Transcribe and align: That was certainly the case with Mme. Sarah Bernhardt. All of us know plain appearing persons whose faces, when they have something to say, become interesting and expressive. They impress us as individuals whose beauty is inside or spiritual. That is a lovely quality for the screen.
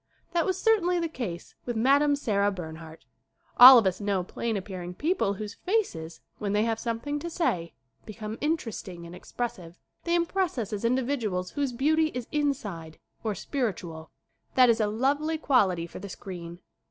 That 0.31 0.47
was 0.47 0.59
certainly 0.59 0.99
the 0.99 1.07
case 1.07 1.53
with 1.67 1.75
Mme. 1.77 2.15
Sarah 2.15 2.49
Bernhardt. 2.49 3.05
All 3.57 3.77
of 3.77 3.85
us 3.85 4.01
know 4.01 4.23
plain 4.23 4.57
appearing 4.57 4.95
persons 4.95 5.37
whose 5.37 5.53
faces, 5.53 6.21
when 6.39 6.53
they 6.53 6.63
have 6.63 6.79
something 6.79 7.19
to 7.19 7.29
say, 7.29 7.73
become 8.03 8.39
interesting 8.41 9.05
and 9.05 9.13
expressive. 9.15 9.77
They 10.05 10.15
impress 10.15 10.57
us 10.57 10.73
as 10.73 10.83
individuals 10.83 11.51
whose 11.51 11.71
beauty 11.71 12.07
is 12.15 12.25
inside 12.31 12.97
or 13.23 13.35
spiritual. 13.35 14.09
That 14.55 14.71
is 14.71 14.79
a 14.79 14.87
lovely 14.87 15.37
quality 15.37 15.85
for 15.85 15.99
the 15.99 16.09
screen. 16.09 16.61